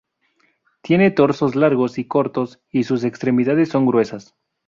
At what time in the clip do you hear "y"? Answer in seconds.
1.99-2.05, 2.71-2.85